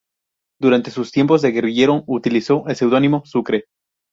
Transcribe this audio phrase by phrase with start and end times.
[0.59, 3.65] Durante sus tiempos de guerrillero utilizó el seudónimo ""Sucre"".